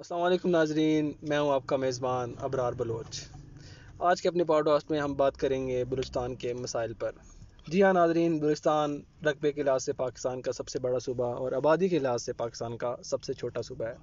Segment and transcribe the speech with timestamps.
[0.00, 3.20] السلام علیکم ناظرین، میں ہوں آپ کا میزبان ابرار بلوچ۔
[3.98, 7.10] آج کے اپنے پوڈ کاسٹ میں ہم بات کریں گے بلوچستان کے مسائل پر۔
[7.66, 11.52] جی ہاں ناظرین، بلوچستان رقبے کے لحاظ سے پاکستان کا سب سے بڑا صوبہ اور
[11.52, 13.94] آبادی کے لحاظ سے پاکستان کا سب سے چھوٹا صوبہ ہے۔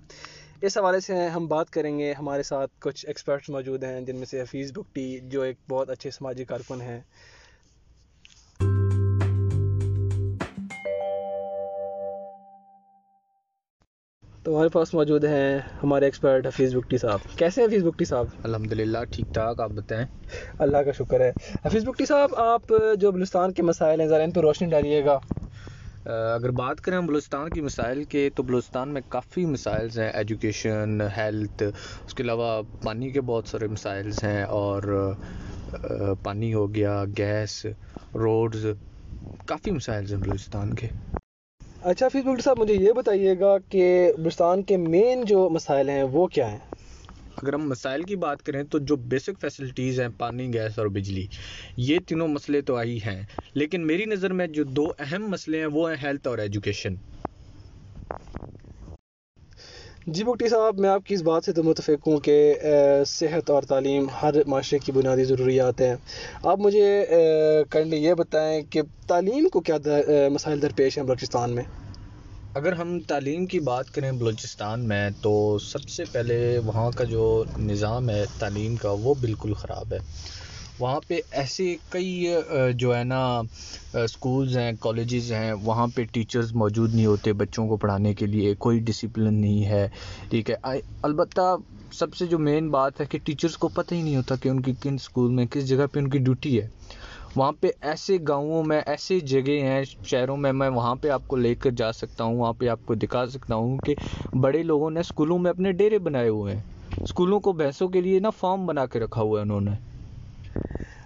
[0.61, 4.25] اس حوالے سے ہم بات کریں گے، ہمارے ساتھ کچھ ایکسپرٹس موجود ہیں جن میں
[4.25, 7.01] سے حفیظ بکٹی جو ایک بہت اچھے سماجی کارکن ہیں۔
[14.47, 18.73] تو ہمارے پاس موجود ہیں ہمارے ایکسپرٹ حفیظ بکٹی صاحب۔ کیسے حفیظ بکٹی صاحب؟ الحمد
[18.73, 20.05] للہ ٹھیک ٹھاک آپ بتائیں؟
[20.59, 21.31] اللہ کا شکر ہے۔
[21.65, 25.17] حفیظ بکٹی صاحب آپ جو بلوچستان کے مسائل ہیں ذرا ان پہ روشنی ڈالیے گا۔
[26.35, 31.63] اگر بات کریں بلوچستان کی مسائل کے تو بلوچستان میں کافی مسائلز ہیں۔ ایجوکیشن ہیلتھ
[32.07, 35.13] اس کے علاوہ پانی کے بہت سارے مسائلز ہیں۔ اور
[36.23, 37.65] پانی ہو گیا گیس
[38.15, 38.65] روڈز
[39.45, 40.87] کافی مسائلز ہیں بلوچستان کے۔
[41.83, 46.03] اچھا فیس بک صاحب، مجھے یہ بتائیے گا کہ بلوچستان کے مین جو مسائل ہیں،
[46.03, 46.59] وہ کیا ہیں؟
[47.43, 51.25] اگر ہم مسائل کی بات کریں تو جو بیسک فیسلٹیز ہیں، پانی گیس اور بجلی،
[51.77, 55.65] یہ تینوں مسئلے تو آئی ہیں۔ لیکن میری نظر میں جو دو اہم مسئلے ہیں،
[55.65, 56.95] وہ ہیں ہیلتھ اور ایجوکیشن
[60.07, 62.35] جی بکٹی صاحب، میں آپ کی اس بات سے تو متفق ہوں کہ
[63.07, 65.95] صحت اور تعلیم ہر معاشرے کی بنیادی ضروریات ہیں۔
[66.43, 66.85] آپ مجھے
[67.69, 69.77] کرنٹلی یہ بتائیں کہ تعلیم کو کیا
[70.31, 71.63] مسائل درپیش ہیں بلوچستان میں؟
[72.55, 77.25] اگر ہم تعلیم کی بات کریں بلوچستان میں، تو سب سے پہلے وہاں کا جو
[77.59, 79.99] نظام ہے تعلیم کا، وہ بالکل خراب ہے۔
[80.79, 82.33] وہاں پہ ایسے کئی
[82.75, 83.21] جو ہے نا
[84.03, 88.53] اسکولز ہیں کالجز ہیں، وہاں پہ ٹیچرز موجود نہیں ہوتے بچوں کو پڑھانے کے لیے،
[88.59, 89.87] کوئی ڈسپلن نہیں ہے،
[90.29, 90.55] ٹھیک ہے۔
[91.03, 91.55] البتہ
[91.93, 94.61] سب سے جو مین بات ہے کہ ٹیچرز کو پتہ ہی نہیں ہوتا کہ ان
[94.61, 96.67] کی کن اسکول میں کس جگہ پہ ان کی ڈیوٹی ہے۔
[97.35, 101.35] وہاں پہ ایسے گاؤں میں، ایسے جگہ ہیں، شہروں میں میں وہاں پہ آپ کو
[101.35, 103.95] لے کر جا سکتا ہوں، وہاں پہ آپ کو دکھا سکتا ہوں کہ
[104.41, 106.61] بڑے لوگوں نے اسکولوں میں اپنے ڈیرے بنائے ہوئے ہیں۔
[107.01, 109.71] اسکولوں کو بھینسوں کے لیے نا فارم بنا کے رکھا ہوا ہے انہوں نے۔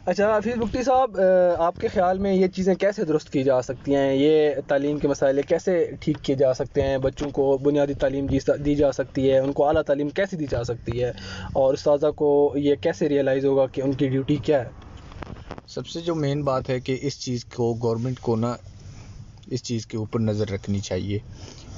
[0.07, 1.19] اچھا حفیظ بکٹی صاحب
[1.61, 5.07] آپ کے خیال میں یہ چیزیں کیسے درست کی جا سکتی ہیں؟ یہ تعلیم کے
[5.07, 8.27] مسائل کیسے ٹھیک کیے جا سکتے ہیں؟ بچوں کو بنیادی تعلیم
[8.65, 11.09] دی جا سکتی ہے، ان کو اعلیٰ تعلیم کیسے دی جا سکتی ہے؟
[11.53, 14.69] اور استاذہ کو یہ کیسے ریئلائز ہوگا کہ ان کی ڈیوٹی کیا ہے؟
[15.69, 18.55] سب سے جو مین بات ہے کہ اس چیز کو گورنمنٹ کو نا،
[19.47, 21.19] اس چیز کے اوپر نظر رکھنی چاہیے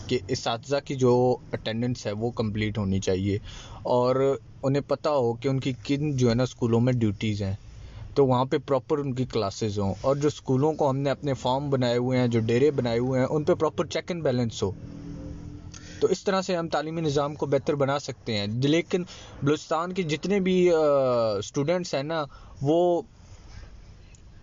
[0.07, 1.13] کہ اساتذہ کی جو
[1.53, 3.38] اٹینڈنس ہے وہ کمپلیٹ ہونی چاہیے
[3.91, 4.16] اور
[4.63, 7.56] انہیں پتہ ہو کہ ان کی کن جو ہے نا اسکولوں میں ڈیوٹیز ہیں۔
[8.16, 11.34] تو وہاں پہ پراپر ان کی کلاسز ہوں۔ اور جو اسکولوں کو ہم نے اپنے
[11.34, 14.63] فارم بنائے ہوئے ہیں، جو ڈیرے بنائے ہوئے ہیں، ان پہ پراپر چیک اینڈ بیلنس
[14.63, 14.72] ہو۔
[16.00, 19.03] تو اس طرح سے ہم تعلیمی نظام کو بہتر بنا سکتے ہیں۔ لیکن
[19.44, 20.69] بلوچستان کے جتنے بھی
[21.40, 22.25] اسٹوڈنٹس ہیں نا،
[22.62, 23.01] وہ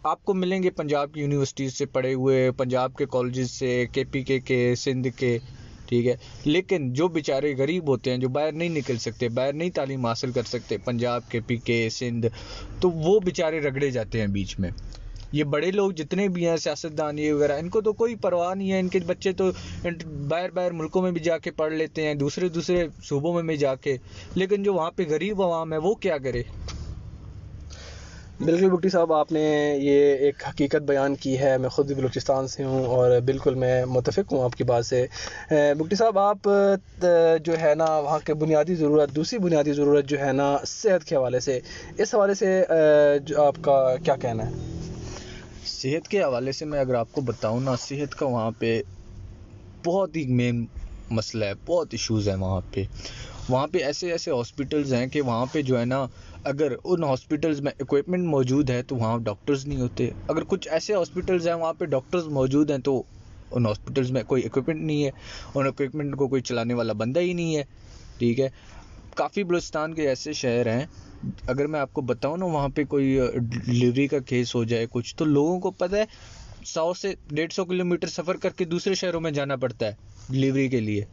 [0.02, 4.04] آپ کو ملیں گے پنجاب کی یونیورسٹیز سے پڑھے ہوئے، پنجاب کے کالجز سے کے
[4.04, 5.38] پی کے کے سندھ کے۔
[5.90, 9.70] ٹھیک ہے۔ لیکن جو بیچارے غریب ہوتے ہیں، جو باہر نہیں نکل سکتے، باہر نہیں
[9.70, 12.26] تعلیم حاصل کر سکتے، پنجاب، کے پی، کے، سندھ،
[12.80, 14.70] تو وہ بیچارے رگڑے جاتے ہیں بیچ میں۔
[15.32, 18.72] یہ بڑے لوگ جتنے بھی ہیں، سیاستدان، یہ وغیرہ، ان کو تو کوئی پرواہ نہیں
[18.72, 19.50] ہے۔ ان کے بچے تو
[20.28, 23.56] باہر باہر ملکوں میں بھی جا کے پڑھ لیتے ہیں، دوسرے دوسرے صوبوں میں بھی
[23.56, 23.96] جا کے۔
[24.34, 26.42] لیکن جو وہاں پہ غریب عوام ہے، وہ کیا کرے؟
[28.44, 29.40] بالکل بکٹی صاحب، آپ نے
[29.80, 33.84] یہ ایک حقیقت بیان کی ہے۔ میں خود بھی بلوچستان سے ہوں اور بالکل میں
[33.84, 35.06] متفق ہوں آپ کی بات سے۔
[35.50, 36.48] بکٹی صاحب، آپ
[37.44, 41.16] جو ہے نا، وہاں کے بنیادی ضرورت، دوسری بنیادی ضرورت جو ہے نا، صحت کے
[41.16, 41.60] حوالے سے۔
[41.98, 42.64] اس حوالے سے
[43.24, 44.54] جو آپ کا کیا کہنا ہے؟
[45.66, 48.80] صحت کے حوالے سے میں اگر آپ کو بتاؤں نا، صحت کا وہاں پہ
[49.84, 50.66] بہت ہی مین
[51.10, 52.84] مسئلہ ہے، بہت ایشوز ہیں وہاں پہ۔
[53.50, 56.06] وہاں پہ ایسے ایسے ہاسپٹلز ہیں کہ وہاں پہ جو ہے نا،
[56.44, 60.94] اگر ان ہاسپٹلز میں اکوپمنٹ موجود ہے تو وہاں ڈاکٹرز نہیں ہوتے۔ اگر کچھ ایسے
[60.94, 63.02] ہاسپٹلز ہیں وہاں پہ ڈاکٹرز موجود ہیں تو
[63.50, 65.10] ان ہاسپٹلز میں کوئی اکوپمنٹ نہیں ہے۔
[65.54, 67.62] ان اکوپمنٹ کو کوئی چلانے والا بندہ ہی نہیں ہے۔
[68.18, 68.48] ٹھیک ہے؟
[69.14, 70.86] کافی بلوچستان کے ایسے شہر ہیں۔
[71.46, 73.20] اگر میں آپ کو بتاؤں نا، وہاں پہ کوئی
[73.66, 76.04] ڈلیوری کا کیس ہو جائے کچھ، تو لوگوں کو پتہ ہے،
[76.64, 79.92] سو سے ڈیڑھ سو کلو میٹر سفر کر کے دوسرے شہروں میں جانا پڑتا ہے
[80.28, 81.04] ڈلیوری کے لیے۔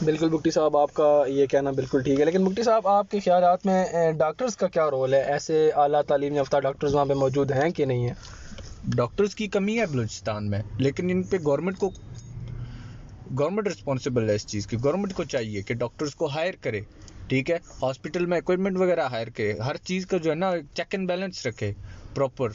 [0.00, 3.20] بالکل بکٹی صاحب، آپ کا یہ کہنا بالکل ٹھیک ہے، لیکن بکٹی صاحب، آپ کے
[3.20, 7.52] خیالات میں ڈاکٹرز کا کیا رول ہے؟ ایسے اعلیٰ تعلیم یافتہ ڈاکٹرز وہاں پہ موجود
[7.52, 8.14] ہیں کہ نہیں ہیں؟
[8.96, 11.90] ڈاکٹرز کی کمی ہے بلوچستان میں، لیکن ان پہ گورنمنٹ کو،
[13.38, 16.80] گورنمنٹ رسپانسبل ہے اس چیز کی۔ گورنمنٹ کو چاہیے کہ ڈاکٹرز کو ہائر کرے،
[17.28, 20.94] ٹھیک ہے؟ ہاسپٹل میں اکوپمنٹ وغیرہ ہائر کرے۔ ہر چیز کا جو ہے نا چیک
[20.94, 21.72] اینڈ بیلنس رکھے
[22.14, 22.48] پراپر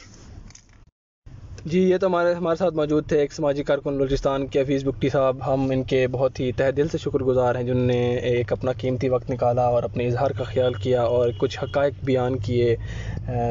[1.64, 5.08] جی یہ تو ہمارے ہمارے ساتھ موجود تھے ایک سماجی کارکن بلوچستان کے حفیظ بکٹی
[5.08, 8.00] صاحب۔ ہم ان کے بہت ہی تہ دل سے شکر گزار ہیں، جنہوں نے
[8.30, 12.38] ایک اپنا قیمتی وقت نکالا اور اپنے اظہار کا خیال کیا اور کچھ حقائق بیان
[12.38, 12.76] کیے۔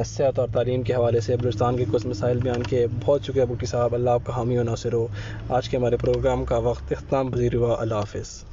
[0.06, 3.66] صحت اور تعلیم کے حوالے سے بلوچستان کے کچھ مسائل بیان کیے۔ بہت شکریہ بکٹی
[3.66, 5.08] صاحب، اللہ آپ کا حامی و ناصر ہو۔
[5.50, 8.44] آج کے ہمارے پروگرام کا وقت اختتام پذیر ہوا۔ اللہ حافظ۔